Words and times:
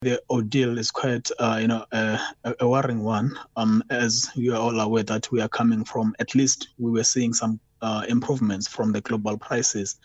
the 0.00 0.22
ordeal 0.30 0.78
is 0.78 0.90
quite, 0.92 1.28
uh, 1.40 1.58
you 1.60 1.66
know, 1.66 1.84
a, 1.90 2.20
a, 2.60 2.68
worrying 2.68 3.02
one. 3.02 3.36
Um, 3.56 3.82
as 3.90 4.30
you 4.36 4.54
are 4.54 4.60
all 4.60 4.78
aware 4.78 5.02
that 5.02 5.30
we 5.32 5.40
are 5.40 5.48
coming 5.48 5.84
from, 5.84 6.14
at 6.20 6.36
least 6.36 6.68
we 6.78 6.92
were 6.92 7.04
seeing 7.04 7.34
some 7.34 7.58
uh, 7.82 8.04
improvements 8.08 8.68
from 8.68 8.92
the 8.92 9.00
global 9.00 9.36
prices. 9.36 9.98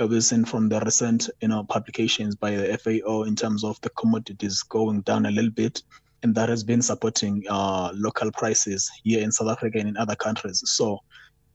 We've 0.00 0.24
seen 0.24 0.44
from 0.44 0.68
the 0.68 0.80
recent, 0.80 1.28
you 1.40 1.48
know, 1.48 1.64
publications 1.64 2.34
by 2.34 2.52
the 2.52 2.78
FAO 2.78 3.24
in 3.24 3.36
terms 3.36 3.62
of 3.62 3.80
the 3.80 3.90
commodities 3.90 4.62
going 4.62 5.02
down 5.02 5.26
a 5.26 5.30
little 5.30 5.50
bit, 5.50 5.82
and 6.22 6.34
that 6.34 6.48
has 6.48 6.64
been 6.64 6.82
supporting 6.82 7.44
uh, 7.48 7.92
local 7.94 8.32
prices 8.32 8.90
here 9.04 9.22
in 9.22 9.30
South 9.30 9.48
Africa 9.48 9.78
and 9.78 9.88
in 9.88 9.96
other 9.96 10.16
countries. 10.16 10.62
So 10.66 11.00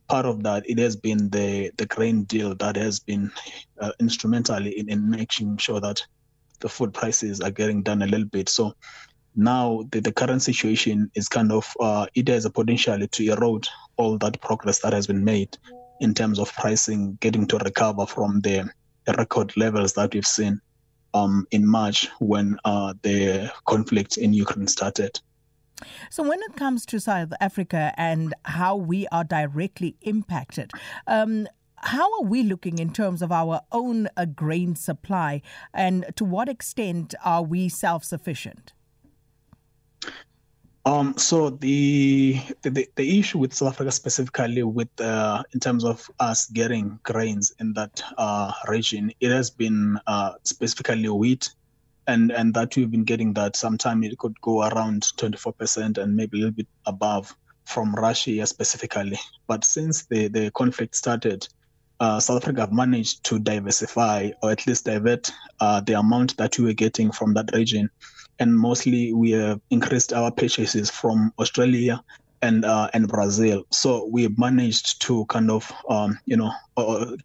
part 0.07 0.25
of 0.25 0.43
that, 0.43 0.69
it 0.69 0.77
has 0.79 0.95
been 0.95 1.29
the 1.29 1.71
the 1.77 1.85
grain 1.85 2.23
deal 2.23 2.55
that 2.55 2.75
has 2.75 2.99
been 2.99 3.31
uh, 3.79 3.91
instrumental 3.99 4.65
in, 4.67 4.89
in 4.89 5.09
making 5.09 5.57
sure 5.57 5.79
that 5.79 6.01
the 6.63 6.69
food 6.69 6.93
prices 6.93 7.41
are 7.41 7.51
getting 7.51 7.83
down 7.83 8.01
a 8.01 8.07
little 8.07 8.25
bit. 8.25 8.49
So 8.49 8.73
now 9.35 9.83
the, 9.91 9.99
the 9.99 10.11
current 10.11 10.41
situation 10.41 11.11
is 11.13 11.27
kind 11.27 11.51
of 11.51 11.71
uh, 11.79 12.07
it 12.15 12.29
has 12.29 12.45
a 12.45 12.49
potential 12.49 13.05
to 13.05 13.31
erode 13.31 13.67
all 13.97 14.17
that 14.19 14.41
progress 14.41 14.79
that 14.79 14.93
has 14.93 15.05
been 15.05 15.23
made 15.23 15.55
in 15.99 16.13
terms 16.13 16.39
of 16.39 16.51
pricing 16.53 17.17
getting 17.19 17.45
to 17.47 17.57
recover 17.57 18.05
from 18.05 18.39
the, 18.41 18.69
the 19.05 19.13
record 19.13 19.55
levels 19.57 19.93
that 19.93 20.13
we've 20.13 20.25
seen 20.25 20.59
um, 21.13 21.45
in 21.51 21.67
March 21.67 22.09
when 22.19 22.57
uh, 22.63 22.93
the 23.03 23.51
conflict 23.65 24.17
in 24.17 24.33
Ukraine 24.33 24.67
started. 24.67 25.19
So, 26.09 26.23
when 26.23 26.39
it 26.43 26.55
comes 26.55 26.85
to 26.87 26.99
South 26.99 27.33
Africa 27.41 27.93
and 27.97 28.33
how 28.45 28.75
we 28.75 29.05
are 29.07 29.25
directly 29.25 29.97
impacted, 30.01 30.71
um, 31.07 31.47
how 31.83 32.09
are 32.19 32.23
we 32.23 32.43
looking 32.43 32.79
in 32.79 32.91
terms 32.93 33.21
of 33.21 33.31
our 33.31 33.61
own 33.71 34.07
uh, 34.15 34.25
grain 34.25 34.75
supply 34.75 35.41
and 35.73 36.05
to 36.15 36.23
what 36.23 36.47
extent 36.47 37.13
are 37.23 37.43
we 37.43 37.69
self 37.69 38.03
sufficient? 38.03 38.73
Um, 40.85 41.17
so 41.17 41.49
the, 41.49 42.41
the 42.61 42.87
the 42.95 43.19
issue 43.19 43.37
with 43.37 43.53
South 43.53 43.73
Africa 43.73 43.91
specifically, 43.91 44.63
with 44.63 44.89
uh, 44.99 45.43
in 45.53 45.61
terms 45.61 45.85
of 45.85 46.09
us 46.19 46.47
getting 46.47 46.99
grains 47.03 47.53
in 47.59 47.73
that 47.73 48.03
uh, 48.17 48.51
region, 48.67 49.13
it 49.21 49.31
has 49.31 49.49
been 49.49 49.97
uh, 50.07 50.33
specifically 50.43 51.07
wheat, 51.07 51.49
and 52.07 52.31
and 52.31 52.53
that 52.55 52.75
we've 52.75 52.91
been 52.91 53.05
getting 53.05 53.33
that. 53.35 53.55
Sometimes 53.55 54.05
it 54.07 54.17
could 54.17 54.39
go 54.41 54.63
around 54.63 55.03
24% 55.03 55.97
and 55.97 56.17
maybe 56.17 56.37
a 56.37 56.41
little 56.41 56.55
bit 56.55 56.67
above 56.85 57.33
from 57.63 57.95
Russia 57.95 58.45
specifically. 58.45 59.19
But 59.47 59.63
since 59.63 60.05
the 60.07 60.27
the 60.27 60.51
conflict 60.51 60.95
started, 60.95 61.47
uh, 62.03 62.19
South 62.19 62.43
Africa 62.43 62.59
have 62.59 62.73
managed 62.73 63.23
to 63.23 63.39
diversify 63.39 64.29
or 64.41 64.51
at 64.51 64.67
least 64.67 64.83
divert 64.83 65.31
uh, 65.61 65.79
the 65.79 65.97
amount 65.97 66.35
that 66.35 66.59
we 66.59 66.65
were 66.65 66.73
getting 66.73 67.13
from 67.13 67.33
that 67.33 67.49
region. 67.53 67.89
And 68.39 68.59
mostly 68.59 69.13
we 69.13 69.31
have 69.31 69.61
increased 69.69 70.11
our 70.11 70.29
purchases 70.29 70.89
from 70.89 71.31
Australia 71.39 72.03
and 72.41 72.65
uh, 72.65 72.89
and 72.93 73.07
Brazil. 73.07 73.63
So 73.71 74.05
we 74.07 74.27
managed 74.37 75.01
to 75.03 75.25
kind 75.27 75.49
of 75.49 75.71
um, 75.89 76.19
you 76.25 76.35
know 76.35 76.51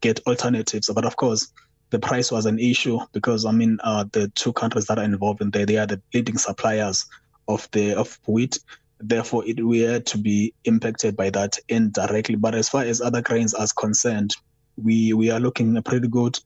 get 0.01 0.21
alternatives. 0.29 0.89
But 0.95 1.05
of 1.05 1.17
course, 1.17 1.53
the 1.91 1.99
price 1.99 2.31
was 2.31 2.47
an 2.47 2.61
issue 2.61 3.01
because 3.13 3.45
I 3.45 3.51
mean 3.51 3.79
uh, 3.83 4.05
the 4.13 4.29
two 4.37 4.53
countries 4.53 4.87
that 4.87 4.99
are 4.99 5.05
involved 5.05 5.41
in 5.41 5.51
there 5.51 5.67
they 5.67 5.79
are 5.79 5.87
the 5.87 6.01
leading 6.15 6.39
suppliers 6.39 7.05
of 7.49 7.69
the 7.73 7.95
of 7.95 8.17
wheat. 8.29 8.61
Therefore, 9.01 9.45
it 9.45 9.65
we 9.65 9.81
had 9.81 10.07
to 10.07 10.19
be 10.19 10.55
impacted 10.65 11.17
by 11.17 11.31
that 11.31 11.59
indirectly. 11.69 12.37
But 12.37 12.55
as 12.55 12.69
far 12.69 12.83
as 12.83 13.01
other 13.01 13.23
grains 13.23 13.55
are 13.55 13.67
concerned, 13.77 14.37
we 14.83 15.13
we 15.13 15.31
are 15.31 15.41
looking 15.41 15.81
pretty 15.83 16.09
good. 16.09 16.39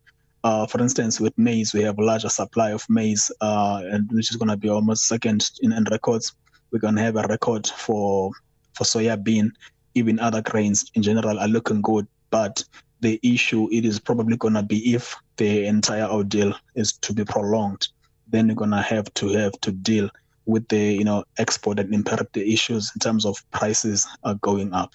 Uh, 0.44 0.66
for 0.66 0.80
instance, 0.80 1.20
with 1.20 1.36
maize, 1.38 1.72
we 1.72 1.83
have 1.83 1.98
a 1.98 2.05
larger 2.05 2.28
supply 2.28 2.70
of 2.70 2.84
maize, 2.89 3.30
uh, 3.41 3.83
and 3.84 4.11
which 4.11 4.30
is 4.30 4.36
going 4.36 4.48
to 4.48 4.56
be 4.56 4.69
almost 4.69 5.06
second 5.06 5.50
in, 5.62 5.72
in 5.72 5.84
records. 5.84 6.34
We're 6.70 6.80
going 6.80 6.97
to 6.97 7.02
have 7.02 7.16
a 7.16 7.27
record 7.28 7.66
for 7.66 8.33
for 8.74 8.84
soya 8.84 9.22
bean. 9.22 9.52
Even 9.94 10.19
other 10.19 10.42
grains 10.42 10.91
in 10.94 11.02
general 11.02 11.39
are 11.39 11.48
looking 11.48 11.83
good, 11.83 12.06
but 12.30 12.64
the 13.01 13.20
issue 13.23 13.68
it 13.70 13.84
is 13.84 14.01
probably 14.01 14.36
going 14.36 14.55
to 14.55 14.62
be 14.62 14.95
if 14.95 15.14
the 15.36 15.67
entire 15.67 16.06
ordeal 16.06 16.55
is 16.74 16.92
to 16.95 17.12
be 17.12 17.24
prolonged, 17.24 17.89
then 18.29 18.46
you're 18.46 18.56
going 18.56 18.70
to 18.70 18.80
have 18.80 19.12
to 19.14 19.29
have 19.29 19.52
to 19.61 19.73
deal 19.73 20.08
with 20.46 20.67
the 20.68 20.95
you 20.95 21.05
know 21.05 21.24
export 21.39 21.79
and 21.79 21.95
import 21.95 22.36
issues 22.36 22.90
in 22.95 23.01
terms 23.01 23.24
of 23.24 23.36
prices 23.51 24.08
are 24.24 24.35
going 24.36 24.73
up. 24.73 24.95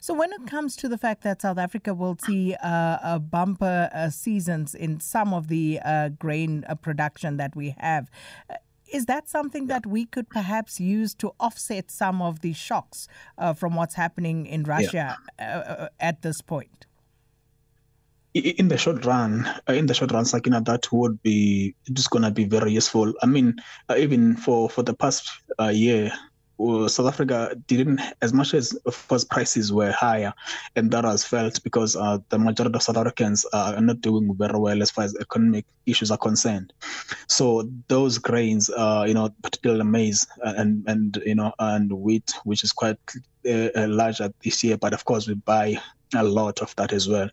So, 0.00 0.14
when 0.14 0.32
it 0.32 0.46
comes 0.46 0.76
to 0.76 0.88
the 0.88 0.98
fact 0.98 1.22
that 1.22 1.42
South 1.42 1.58
Africa 1.58 1.94
will 1.94 2.16
see 2.24 2.54
uh, 2.54 2.98
a 3.02 3.18
bumper 3.18 3.90
uh, 3.92 4.10
seasons 4.10 4.74
in 4.74 5.00
some 5.00 5.34
of 5.34 5.48
the 5.48 5.80
uh, 5.84 6.10
grain 6.10 6.64
uh, 6.68 6.74
production 6.74 7.36
that 7.38 7.56
we 7.56 7.74
have, 7.78 8.10
uh, 8.50 8.54
is 8.92 9.06
that 9.06 9.28
something 9.28 9.66
that 9.66 9.84
we 9.84 10.04
could 10.06 10.28
perhaps 10.28 10.78
use 10.78 11.14
to 11.14 11.32
offset 11.40 11.90
some 11.90 12.22
of 12.22 12.40
the 12.40 12.52
shocks 12.52 13.08
uh, 13.38 13.52
from 13.52 13.74
what's 13.74 13.94
happening 13.94 14.46
in 14.46 14.62
Russia 14.62 15.16
yeah. 15.38 15.88
at 15.98 16.22
this 16.22 16.40
point? 16.40 16.86
in 18.34 18.68
the 18.68 18.76
short 18.76 19.02
run, 19.06 19.48
in 19.66 19.86
the 19.86 19.94
short 19.94 20.12
run, 20.12 20.26
Sakina, 20.26 20.60
that 20.60 20.92
would 20.92 21.22
be 21.22 21.74
just 21.90 22.10
gonna 22.10 22.30
be 22.30 22.44
very 22.44 22.70
useful. 22.70 23.14
I 23.22 23.26
mean, 23.26 23.56
even 23.96 24.36
for 24.36 24.68
for 24.68 24.82
the 24.82 24.92
past 24.92 25.30
year, 25.72 26.12
South 26.58 27.06
Africa 27.06 27.54
didn't, 27.66 28.00
as 28.22 28.32
much 28.32 28.54
as 28.54 28.72
of 28.86 29.08
course 29.08 29.24
prices 29.24 29.72
were 29.72 29.92
higher, 29.92 30.32
and 30.74 30.90
that 30.90 31.04
was 31.04 31.24
felt 31.24 31.62
because 31.62 31.96
uh, 31.96 32.18
the 32.30 32.38
majority 32.38 32.74
of 32.74 32.82
South 32.82 32.96
Africans 32.96 33.44
are 33.52 33.80
not 33.80 34.00
doing 34.00 34.34
very 34.36 34.58
well 34.58 34.82
as 34.82 34.90
far 34.90 35.04
as 35.04 35.14
economic 35.16 35.66
issues 35.84 36.10
are 36.10 36.18
concerned. 36.18 36.72
So 37.28 37.68
those 37.88 38.18
grains, 38.18 38.70
uh, 38.70 39.04
you 39.06 39.14
know, 39.14 39.28
particularly 39.42 39.84
maize 39.84 40.26
and 40.42 40.82
and 40.86 41.22
you 41.26 41.34
know 41.34 41.52
and 41.58 41.92
wheat, 41.92 42.32
which 42.44 42.64
is 42.64 42.72
quite 42.72 42.98
uh, 43.48 43.86
larger 43.88 44.32
this 44.42 44.64
year, 44.64 44.78
but 44.78 44.94
of 44.94 45.04
course 45.04 45.28
we 45.28 45.34
buy 45.34 45.76
a 46.14 46.24
lot 46.24 46.60
of 46.60 46.74
that 46.76 46.92
as 46.92 47.08
well 47.08 47.28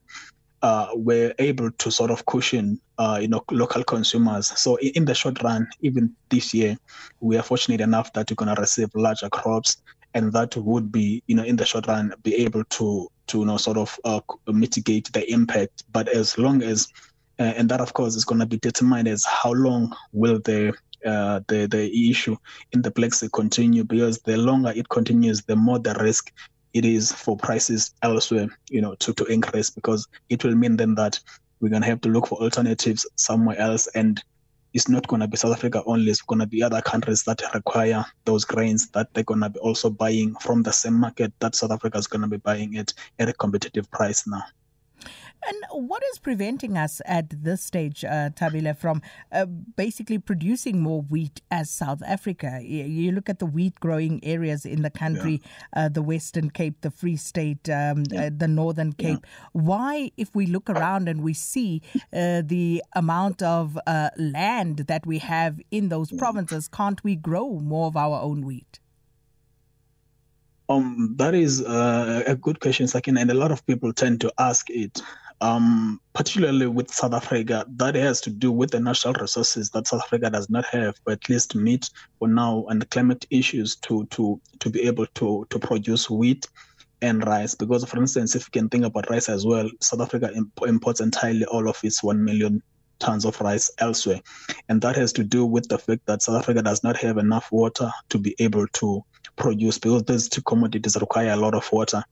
uh, 0.64 0.88
were 0.96 1.34
able 1.40 1.70
to 1.72 1.92
sort 1.92 2.10
of 2.10 2.26
cushion, 2.26 2.80
uh, 2.98 3.20
you 3.22 3.28
know, 3.28 3.44
local 3.52 3.84
consumers. 3.84 4.48
So 4.58 4.78
in 4.78 5.04
the 5.04 5.14
short 5.14 5.44
run, 5.44 5.68
even 5.82 6.16
this 6.30 6.54
year, 6.54 6.78
we 7.20 7.38
are 7.38 7.44
fortunate 7.44 7.82
enough 7.82 8.14
that 8.14 8.32
we're 8.32 8.36
going 8.36 8.56
to 8.56 8.60
receive 8.60 8.90
larger 8.96 9.30
crops, 9.30 9.84
and 10.14 10.32
that 10.32 10.56
would 10.56 10.90
be, 10.90 11.22
you 11.28 11.36
know, 11.36 11.44
in 11.44 11.58
the 11.58 11.66
short 11.66 11.88
run, 11.88 12.14
be 12.24 12.36
able 12.36 12.64
to 12.64 13.10
to 13.28 13.40
you 13.40 13.46
know 13.46 13.58
sort 13.58 13.78
of 13.78 14.00
uh, 14.06 14.22
mitigate 14.48 15.12
the 15.12 15.30
impact. 15.32 15.84
But 15.92 16.08
as 16.08 16.38
long 16.38 16.64
as 16.64 16.88
uh, 17.40 17.54
and 17.58 17.68
that 17.70 17.82
of 17.82 17.94
course 17.94 18.16
is 18.16 18.26
going 18.26 18.40
to 18.40 18.46
be 18.46 18.58
determined 18.58 19.08
as 19.08 19.26
how 19.26 19.52
long 19.52 19.94
will 20.14 20.40
the 20.40 20.74
uh, 21.06 21.42
the 21.50 21.68
the 21.68 22.10
issue 22.10 22.38
in 22.72 22.82
the 22.82 22.92
Black 22.92 23.14
Sea 23.14 23.28
continue 23.34 23.84
because 23.84 24.20
the 24.20 24.38
longer 24.38 24.72
it 24.74 24.88
continues, 24.88 25.44
the 25.44 25.58
more 25.58 25.80
the 25.80 25.94
risk 25.96 26.32
it 26.74 26.86
is 26.86 27.12
for 27.12 27.38
prices 27.38 27.94
elsewhere, 28.02 28.48
you 28.70 28.82
know, 28.82 28.96
to, 28.96 29.14
to 29.14 29.26
increase 29.26 29.70
because 29.70 30.08
it 30.30 30.44
will 30.44 30.56
mean 30.56 30.76
then 30.76 30.96
that 30.96 31.20
we're 31.60 31.70
going 31.70 31.82
to 31.82 31.88
have 31.88 32.02
to 32.02 32.10
look 32.10 32.28
for 32.28 32.42
alternatives 32.42 33.08
somewhere 33.16 33.58
else. 33.60 33.88
And 33.96 34.22
it's 34.74 34.90
not 34.90 35.08
going 35.08 35.22
to 35.22 35.28
be 35.28 35.38
South 35.38 35.54
Africa 35.54 35.84
only, 35.86 36.10
it's 36.10 36.22
going 36.22 36.40
to 36.40 36.48
be 36.48 36.64
other 36.64 36.82
countries 36.82 37.24
that 37.24 37.42
require 37.54 38.04
those 38.26 38.44
grains 38.44 38.90
that 38.90 39.14
they're 39.14 39.24
going 39.24 39.42
to 39.42 39.50
be 39.50 39.60
also 39.60 39.90
buying 39.90 40.36
from 40.36 40.64
the 40.64 40.74
same 40.74 40.96
market 40.96 41.32
that 41.40 41.56
South 41.56 41.72
Africa 41.72 41.98
is 41.98 42.08
going 42.08 42.24
to 42.24 42.28
be 42.28 42.38
buying 42.38 42.74
it 42.74 42.94
at 43.20 43.30
a 43.30 43.34
competitive 43.34 43.90
price 43.92 44.26
now. 44.26 44.44
And 45.48 45.88
what 45.88 46.02
is 46.12 46.20
preventing 46.20 46.78
us 46.78 47.02
at 47.06 47.44
this 47.44 47.64
stage, 47.64 48.06
uh, 48.06 48.30
Thabile, 48.30 48.78
from 48.78 49.02
uh, 49.32 49.46
basically 49.46 50.18
producing 50.18 50.82
more 50.82 51.02
wheat 51.02 51.42
as 51.52 51.70
South 51.70 52.02
Africa? 52.06 52.62
You 52.64 53.12
look 53.12 53.30
at 53.30 53.40
the 53.40 53.46
wheat 53.46 53.80
growing 53.80 54.24
areas 54.24 54.66
in 54.66 54.82
the 54.82 54.90
country, 54.90 55.42
yeah. 55.76 55.86
uh, 55.86 55.90
the 55.90 56.02
Western 56.02 56.50
Cape, 56.50 56.82
the 56.82 56.92
Free 56.92 57.18
State, 57.18 57.70
um, 57.70 58.04
yeah. 58.10 58.26
Uh, 58.26 58.30
the 58.36 58.48
Northern 58.48 58.94
Cape. 58.94 59.20
Yeah. 59.24 59.50
Why, 59.54 60.12
if 60.18 60.34
we 60.34 60.46
look 60.46 60.70
around 60.70 61.10
and 61.10 61.22
we 61.22 61.34
see 61.34 61.82
uh, 62.14 62.42
the 62.46 62.84
amount 62.94 63.42
of 63.42 63.78
uh, 63.86 64.10
land 64.18 64.78
that 64.88 65.06
we 65.06 65.20
have 65.20 65.60
in 65.72 65.90
those 65.90 66.12
provinces, 66.12 66.68
can't 66.68 67.04
we 67.04 67.16
grow 67.16 67.60
more 67.60 67.88
of 67.88 67.98
our 67.98 68.22
own 68.22 68.46
wheat? 68.46 68.80
Um, 70.70 71.16
that 71.18 71.36
is 71.36 71.62
uh, 71.62 72.24
a 72.26 72.36
good 72.36 72.60
question, 72.60 72.88
Sakin, 72.88 73.18
and 73.18 73.30
a 73.30 73.34
lot 73.34 73.52
of 73.52 73.66
people 73.66 73.92
tend 73.94 74.22
to 74.22 74.34
ask 74.38 74.70
it 74.70 75.02
um, 75.42 76.00
particularly 76.14 76.68
with 76.68 76.92
South 76.92 77.14
Africa, 77.14 77.66
that 77.76 77.96
has 77.96 78.22
to 78.22 78.30
do 78.30 78.52
with 78.52 78.72
the 78.72 78.80
natural 78.80 79.14
resources 79.14 79.70
that 79.72 79.88
South 79.88 80.02
Africa 80.04 80.30
does 80.30 80.50
not 80.50 80.66
have, 80.66 80.96
or 81.06 81.14
at 81.14 81.30
least 81.30 81.56
meet 81.56 81.90
for 82.20 82.28
now, 82.28 82.66
and 82.70 82.82
the 82.82 82.86
climate 82.86 83.26
issues 83.30 83.76
to 83.78 84.06
to 84.08 84.40
to 84.60 84.70
be 84.70 84.82
able 84.84 85.06
to 85.16 85.46
to 85.50 85.60
produce 85.60 86.10
wheat 86.10 86.48
and 87.02 87.26
rice. 87.26 87.56
Because, 87.56 87.84
for 87.86 87.98
instance, 87.98 88.36
if 88.36 88.48
you 88.48 88.52
can 88.62 88.70
think 88.70 88.86
about 88.86 89.10
rice 89.10 89.30
as 89.30 89.46
well, 89.46 89.70
South 89.82 90.02
Africa 90.02 90.32
imp- 90.36 90.68
imports 90.68 91.02
entirely 91.02 91.46
all 91.46 91.68
of 91.68 91.78
its 91.84 92.04
one 92.04 92.24
million 92.24 92.62
tons 93.00 93.26
of 93.26 93.40
rice 93.42 93.70
elsewhere, 93.80 94.22
and 94.70 94.82
that 94.82 94.96
has 94.96 95.12
to 95.14 95.24
do 95.24 95.46
with 95.46 95.68
the 95.68 95.78
fact 95.78 96.06
that 96.06 96.22
South 96.22 96.42
Africa 96.42 96.62
does 96.62 96.84
not 96.84 96.98
have 96.98 97.18
enough 97.18 97.52
water 97.52 97.92
to 98.10 98.18
be 98.18 98.36
able 98.40 98.68
to 98.68 99.04
produce 99.36 99.78
because 99.78 100.04
these 100.04 100.30
two 100.30 100.42
commodities 100.42 100.96
require 101.00 101.32
a 101.32 101.36
lot 101.36 101.56
of 101.56 101.70
water 101.72 102.04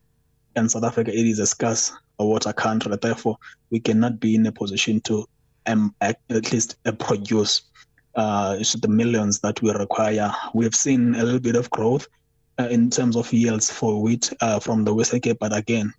and 0.56 0.70
South 0.70 0.84
Africa, 0.84 1.12
it 1.12 1.28
is 1.28 1.40
a 1.40 1.48
scarce 1.48 1.92
water 2.20 2.54
country. 2.54 2.96
Therefore, 3.02 3.38
we 3.70 3.80
cannot 3.80 4.20
be 4.20 4.36
in 4.36 4.46
a 4.46 4.52
position 4.52 5.02
to 5.02 5.28
um, 5.68 5.96
at 6.02 6.20
least 6.30 6.78
uh, 6.86 6.92
produce 6.92 7.64
uh, 8.16 8.58
the 8.58 8.88
millions 8.88 9.40
that 9.40 9.62
we 9.62 9.72
require. 9.72 10.32
We've 10.54 10.76
seen 10.76 11.16
a 11.16 11.24
little 11.24 11.40
bit 11.40 11.56
of 11.56 11.70
growth 11.70 12.08
uh, 12.60 12.68
in 12.70 12.90
terms 12.90 13.16
of 13.16 13.32
yields 13.32 13.72
for 13.72 14.02
wheat 14.02 14.32
uh, 14.42 14.60
from 14.60 14.84
the 14.84 14.94
Western 14.94 15.22
Cape, 15.22 15.38
but 15.40 15.56
again, 15.56 15.94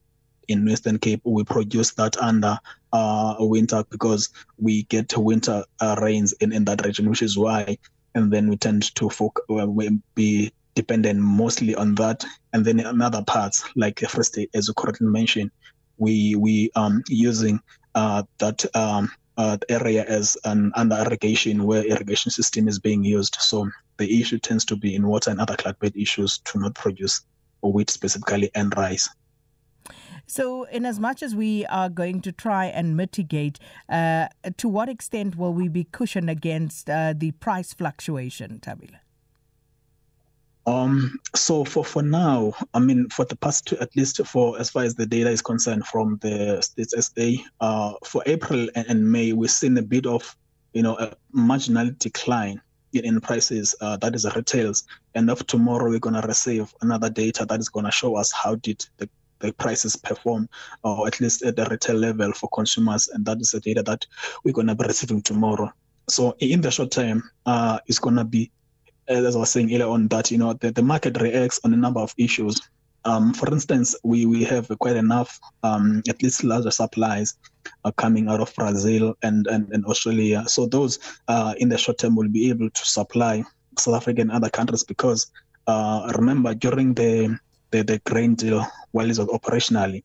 in 0.48 0.66
Western 0.66 0.98
Cape, 0.98 1.20
we 1.24 1.44
produce 1.44 1.94
that 1.94 2.16
under 2.18 2.58
uh, 2.92 3.36
winter 3.38 3.84
because 3.90 4.28
we 4.58 4.82
get 4.84 5.16
winter 5.16 5.64
uh, 5.80 5.96
rains 6.00 6.32
in, 6.34 6.52
in 6.52 6.64
that 6.64 6.84
region, 6.84 7.08
which 7.08 7.22
is 7.22 7.38
why, 7.38 7.78
and 8.14 8.32
then 8.32 8.50
we 8.50 8.56
tend 8.56 8.94
to 8.96 9.08
focus, 9.08 9.44
we 9.48 9.98
be 10.14 10.52
dependent 10.74 11.20
mostly 11.20 11.74
on 11.74 11.94
that. 11.96 12.24
And 12.52 12.64
then 12.64 12.80
in 12.80 13.02
other 13.02 13.22
parts, 13.22 13.64
like 13.76 14.00
Free 14.00 14.24
State, 14.24 14.50
as 14.54 14.68
you 14.68 14.74
correctly 14.74 15.06
mentioned, 15.06 15.50
we 15.98 16.34
we 16.36 16.70
um 16.74 17.02
using 17.08 17.60
uh, 17.94 18.22
that 18.38 18.64
um, 18.74 19.10
uh, 19.36 19.56
area 19.68 20.04
as 20.04 20.36
an 20.44 20.72
under 20.74 20.96
irrigation 20.96 21.64
where 21.64 21.84
irrigation 21.84 22.30
system 22.30 22.68
is 22.68 22.78
being 22.78 23.04
used. 23.04 23.36
So 23.40 23.68
the 23.98 24.20
issue 24.20 24.38
tends 24.38 24.64
to 24.66 24.76
be 24.76 24.94
in 24.94 25.06
water 25.06 25.30
and 25.30 25.40
other 25.40 25.56
climate 25.56 25.94
issues 25.96 26.38
to 26.46 26.58
not 26.58 26.74
produce 26.74 27.24
wheat 27.62 27.90
specifically 27.90 28.50
and 28.54 28.74
rice. 28.76 29.08
So, 30.26 30.64
in 30.64 30.86
as 30.86 30.98
much 30.98 31.22
as 31.22 31.34
we 31.34 31.66
are 31.66 31.88
going 31.90 32.22
to 32.22 32.32
try 32.32 32.66
and 32.66 32.96
mitigate, 32.96 33.58
uh, 33.88 34.28
to 34.56 34.68
what 34.68 34.88
extent 34.88 35.36
will 35.36 35.52
we 35.52 35.68
be 35.68 35.84
cushioned 35.84 36.30
against 36.30 36.88
uh, 36.88 37.12
the 37.14 37.32
price 37.32 37.74
fluctuation, 37.74 38.58
Tabile? 38.60 39.01
Um, 40.66 41.18
so 41.34 41.64
for, 41.64 41.84
for 41.84 42.02
now, 42.02 42.52
I 42.72 42.78
mean, 42.78 43.08
for 43.08 43.24
the 43.24 43.36
past 43.36 43.66
two, 43.66 43.76
at 43.78 43.94
least 43.96 44.24
for 44.26 44.58
as 44.60 44.70
far 44.70 44.84
as 44.84 44.94
the 44.94 45.06
data 45.06 45.30
is 45.30 45.42
concerned 45.42 45.86
from 45.86 46.18
the 46.22 46.62
states 46.62 46.94
SA, 46.98 47.30
uh, 47.60 47.94
for 48.04 48.22
April 48.26 48.68
and, 48.74 48.86
and 48.88 49.10
May, 49.10 49.32
we've 49.32 49.50
seen 49.50 49.76
a 49.78 49.82
bit 49.82 50.06
of, 50.06 50.36
you 50.72 50.82
know, 50.82 50.96
a 50.98 51.14
marginal 51.32 51.90
decline 51.98 52.60
in, 52.92 53.04
in 53.04 53.20
prices. 53.20 53.74
Uh, 53.80 53.96
that 53.96 54.14
is 54.14 54.26
retails. 54.36 54.84
And 55.14 55.30
of 55.30 55.46
tomorrow, 55.46 55.90
we're 55.90 55.98
going 55.98 56.20
to 56.20 56.26
receive 56.26 56.72
another 56.80 57.10
data 57.10 57.44
that 57.46 57.58
is 57.58 57.68
going 57.68 57.86
to 57.86 57.92
show 57.92 58.16
us 58.16 58.32
how 58.32 58.54
did 58.56 58.86
the 58.98 59.08
the 59.42 59.52
prices 59.54 59.96
perform, 59.96 60.48
or 60.84 61.06
at 61.06 61.20
least 61.20 61.42
at 61.42 61.56
the 61.56 61.66
retail 61.66 61.96
level 61.96 62.32
for 62.32 62.48
consumers, 62.54 63.08
and 63.08 63.26
that 63.26 63.40
is 63.40 63.50
the 63.50 63.58
data 63.60 63.82
that 63.82 64.06
we're 64.44 64.52
going 64.52 64.68
to 64.68 64.74
be 64.76 64.86
receiving 64.86 65.20
tomorrow. 65.20 65.70
So 66.08 66.36
in 66.38 66.60
the 66.60 66.70
short 66.70 66.92
term, 66.92 67.28
uh, 67.44 67.80
it's 67.86 67.98
going 67.98 68.16
to 68.16 68.24
be 68.24 68.50
as 69.12 69.36
I 69.36 69.38
was 69.38 69.50
saying 69.50 69.72
earlier 69.72 69.88
on, 69.88 70.08
that 70.08 70.30
you 70.30 70.38
know 70.38 70.52
the, 70.54 70.72
the 70.72 70.82
market 70.82 71.20
reacts 71.20 71.60
on 71.64 71.72
a 71.72 71.76
number 71.76 72.00
of 72.00 72.14
issues. 72.18 72.60
Um, 73.04 73.34
for 73.34 73.52
instance, 73.52 73.96
we, 74.04 74.26
we 74.26 74.44
have 74.44 74.68
quite 74.78 74.96
enough, 74.96 75.40
um, 75.64 76.02
at 76.08 76.22
least 76.22 76.44
larger 76.44 76.70
supplies 76.70 77.34
uh, 77.84 77.90
coming 77.92 78.28
out 78.28 78.40
of 78.40 78.54
Brazil 78.54 79.14
and, 79.22 79.46
and, 79.48 79.68
and 79.72 79.84
Australia. 79.86 80.44
So 80.46 80.66
those 80.66 81.00
uh, 81.26 81.54
in 81.58 81.68
the 81.68 81.78
short 81.78 81.98
term 81.98 82.14
will 82.14 82.28
be 82.28 82.48
able 82.48 82.70
to 82.70 82.84
supply 82.84 83.42
South 83.78 83.96
Africa 83.96 84.20
and 84.20 84.30
other 84.30 84.50
countries 84.50 84.84
because 84.84 85.32
uh, 85.66 86.12
remember 86.16 86.54
during 86.54 86.94
the, 86.94 87.38
the, 87.70 87.82
the 87.82 87.98
grain 88.04 88.34
deal, 88.34 88.64
while 88.92 89.06
it 89.06 89.18
was 89.18 89.28
operationally, 89.28 90.04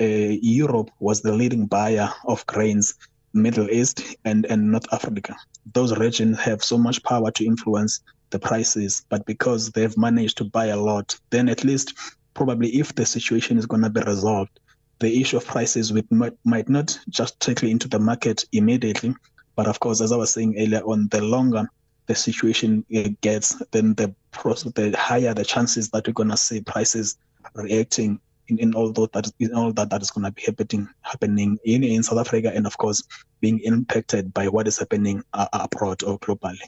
uh, 0.00 0.04
Europe 0.04 0.90
was 1.00 1.22
the 1.22 1.32
leading 1.32 1.66
buyer 1.66 2.10
of 2.26 2.44
grains, 2.46 2.94
Middle 3.32 3.70
East 3.70 4.02
and, 4.24 4.46
and 4.46 4.72
North 4.72 4.92
Africa. 4.92 5.36
Those 5.72 5.96
regions 5.96 6.38
have 6.40 6.62
so 6.62 6.76
much 6.78 7.02
power 7.02 7.30
to 7.30 7.44
influence 7.44 8.00
the 8.30 8.38
prices, 8.38 9.04
but 9.08 9.24
because 9.26 9.70
they've 9.70 9.96
managed 9.96 10.38
to 10.38 10.44
buy 10.44 10.66
a 10.66 10.76
lot, 10.76 11.18
then 11.30 11.48
at 11.48 11.64
least 11.64 11.94
probably 12.34 12.68
if 12.70 12.94
the 12.94 13.06
situation 13.06 13.58
is 13.58 13.66
going 13.66 13.82
to 13.82 13.90
be 13.90 14.00
resolved, 14.00 14.60
the 14.98 15.20
issue 15.20 15.36
of 15.36 15.46
prices 15.46 15.92
with, 15.92 16.10
might, 16.10 16.32
might 16.44 16.68
not 16.68 16.98
just 17.08 17.40
trickle 17.40 17.68
into 17.68 17.88
the 17.88 17.98
market 17.98 18.44
immediately, 18.52 19.14
but 19.54 19.66
of 19.66 19.80
course, 19.80 20.00
as 20.00 20.12
I 20.12 20.16
was 20.16 20.32
saying 20.32 20.56
earlier 20.58 20.80
on, 20.80 21.08
the 21.08 21.22
longer 21.22 21.68
the 22.06 22.14
situation 22.14 22.84
gets, 23.20 23.60
then 23.72 23.94
the 23.94 24.14
the 24.32 24.94
higher 24.96 25.34
the 25.34 25.44
chances 25.44 25.90
that 25.90 26.06
we're 26.06 26.12
going 26.12 26.28
to 26.28 26.36
see 26.36 26.60
prices 26.60 27.18
reacting 27.54 28.20
in, 28.48 28.58
in 28.58 28.74
all 28.74 28.92
that 28.92 29.30
in 29.40 29.54
all 29.54 29.72
that 29.72 29.90
that 29.90 30.02
is 30.02 30.10
going 30.10 30.24
to 30.24 30.30
be 30.30 30.42
happening 30.42 30.88
happening 31.02 31.58
in, 31.64 31.82
in 31.82 32.02
South 32.02 32.18
Africa, 32.18 32.52
and 32.54 32.66
of 32.66 32.78
course 32.78 33.02
being 33.40 33.60
impacted 33.60 34.32
by 34.32 34.46
what 34.48 34.68
is 34.68 34.78
happening 34.78 35.22
uh, 35.32 35.48
abroad 35.52 36.02
or 36.04 36.18
globally. 36.18 36.58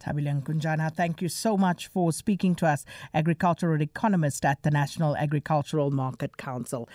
Thabile 0.00 0.42
Nkunjana, 0.42 0.94
thank 0.94 1.22
you 1.22 1.28
so 1.28 1.56
much 1.56 1.88
for 1.88 2.12
speaking 2.12 2.54
to 2.56 2.66
us, 2.66 2.84
agricultural 3.14 3.80
economist 3.80 4.44
at 4.44 4.62
the 4.62 4.70
National 4.70 5.16
Agricultural 5.16 5.90
Market 5.90 6.36
Council. 6.36 6.88